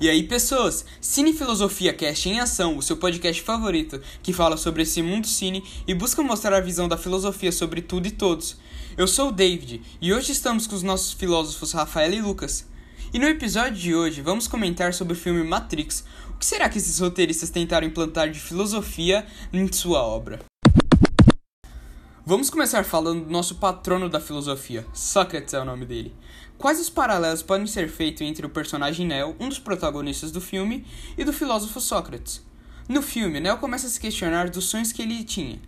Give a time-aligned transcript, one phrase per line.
[0.00, 0.84] E aí, pessoas?
[1.00, 5.64] Cine Filosofia Cast em Ação, o seu podcast favorito, que fala sobre esse mundo cine
[5.86, 8.56] e busca mostrar a visão da filosofia sobre tudo e todos.
[8.96, 12.68] Eu sou o David e hoje estamos com os nossos filósofos Rafael e Lucas.
[13.12, 16.04] E no episódio de hoje vamos comentar sobre o filme Matrix.
[16.30, 20.40] O que será que esses roteiristas tentaram implantar de filosofia em sua obra?
[22.26, 26.14] Vamos começar falando do nosso patrono da filosofia, Sócrates é o nome dele.
[26.56, 30.86] Quais os paralelos podem ser feitos entre o personagem Neo, um dos protagonistas do filme,
[31.18, 32.42] e do filósofo Sócrates?
[32.88, 35.60] No filme, Neo começa a se questionar dos sonhos que ele tinha,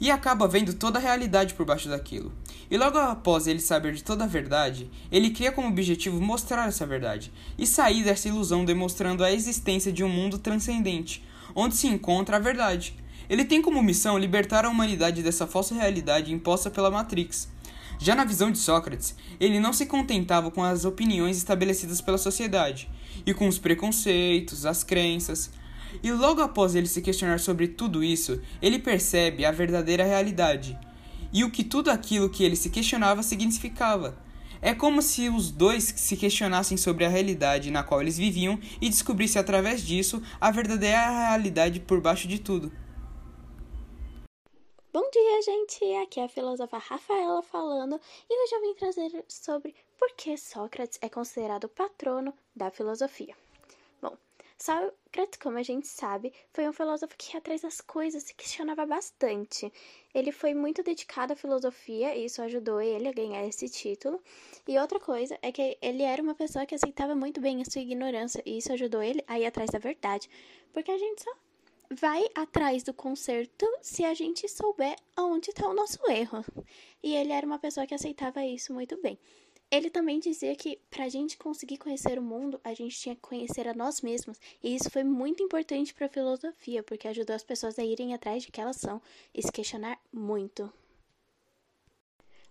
[0.00, 2.32] e acaba vendo toda a realidade por baixo daquilo.
[2.70, 6.86] E logo após ele saber de toda a verdade, ele cria como objetivo mostrar essa
[6.86, 12.36] verdade, e sair dessa ilusão demonstrando a existência de um mundo transcendente, onde se encontra
[12.36, 12.94] a verdade.
[13.28, 17.48] Ele tem como missão libertar a humanidade dessa falsa realidade imposta pela Matrix.
[17.98, 22.90] Já na visão de Sócrates, ele não se contentava com as opiniões estabelecidas pela sociedade,
[23.24, 25.50] e com os preconceitos, as crenças.
[26.02, 30.78] E logo após ele se questionar sobre tudo isso, ele percebe a verdadeira realidade
[31.32, 34.16] e o que tudo aquilo que ele se questionava significava.
[34.62, 38.88] É como se os dois se questionassem sobre a realidade na qual eles viviam e
[38.88, 42.72] descobrissem através disso a verdadeira realidade por baixo de tudo.
[44.96, 45.84] Bom dia, gente!
[45.96, 50.98] Aqui é a filósofa Rafaela falando e hoje eu vim trazer sobre por que Sócrates
[51.02, 53.36] é considerado patrono da filosofia.
[54.00, 54.16] Bom,
[54.56, 58.86] Sócrates, como a gente sabe, foi um filósofo que ia atrás das coisas, se questionava
[58.86, 59.70] bastante.
[60.14, 64.18] Ele foi muito dedicado à filosofia e isso ajudou ele a ganhar esse título.
[64.66, 67.82] E outra coisa é que ele era uma pessoa que aceitava muito bem a sua
[67.82, 70.26] ignorância e isso ajudou ele a ir atrás da verdade.
[70.72, 71.30] Porque a gente só
[71.90, 76.44] vai atrás do conserto se a gente souber aonde está o nosso erro.
[77.02, 79.18] E ele era uma pessoa que aceitava isso muito bem.
[79.70, 83.20] Ele também dizia que para a gente conseguir conhecer o mundo, a gente tinha que
[83.20, 84.38] conhecer a nós mesmos.
[84.62, 88.44] E isso foi muito importante para a filosofia, porque ajudou as pessoas a irem atrás
[88.44, 89.02] de quem elas são
[89.34, 90.72] e se questionar muito.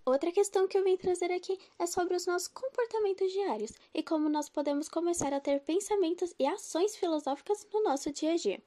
[0.06, 4.30] Outra questão que eu vim trazer aqui é sobre os nossos comportamentos diários e como
[4.30, 8.62] nós podemos começar a ter pensamentos e ações filosóficas no nosso dia a dia.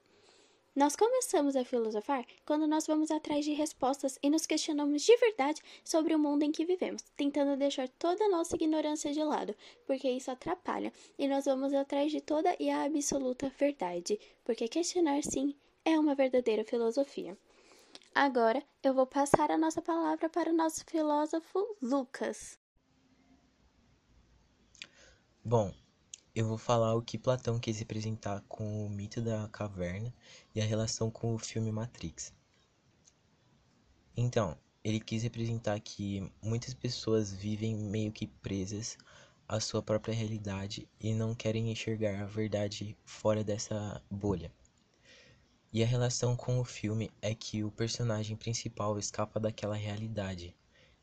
[0.78, 5.60] Nós começamos a filosofar quando nós vamos atrás de respostas e nos questionamos de verdade
[5.84, 10.08] sobre o mundo em que vivemos, tentando deixar toda a nossa ignorância de lado, porque
[10.08, 15.52] isso atrapalha, e nós vamos atrás de toda e a absoluta verdade, porque questionar sim
[15.84, 17.36] é uma verdadeira filosofia.
[18.14, 22.56] Agora eu vou passar a nossa palavra para o nosso filósofo Lucas.
[25.44, 25.74] Bom,
[26.38, 30.14] eu vou falar o que Platão quis representar com o mito da caverna
[30.54, 32.32] e a relação com o filme Matrix.
[34.16, 38.96] Então, ele quis representar que muitas pessoas vivem meio que presas
[39.48, 44.52] à sua própria realidade e não querem enxergar a verdade fora dessa bolha.
[45.72, 50.54] E a relação com o filme é que o personagem principal escapa daquela realidade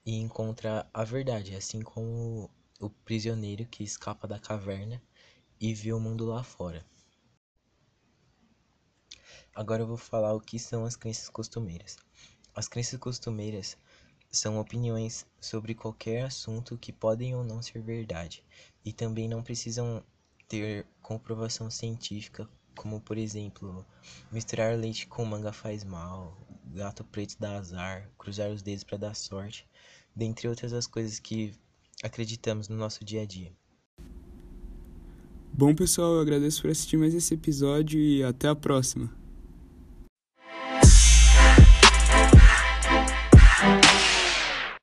[0.06, 5.02] e encontra a verdade, assim como o prisioneiro que escapa da caverna
[5.60, 6.86] e ver o mundo lá fora.
[9.54, 11.98] Agora eu vou falar o que são as crenças costumeiras.
[12.54, 13.78] As crenças costumeiras
[14.32, 18.44] são opiniões sobre qualquer assunto que podem ou não ser verdade
[18.84, 20.04] e também não precisam
[20.48, 23.86] ter comprovação científica, como por exemplo,
[24.32, 29.16] misturar leite com manga faz mal, gato preto dá azar, cruzar os dedos para dar
[29.16, 29.68] sorte,
[30.16, 31.54] dentre outras as coisas que
[32.04, 33.54] acreditamos no nosso dia a dia.
[35.58, 39.10] Bom, pessoal, eu agradeço por assistir mais esse episódio e até a próxima.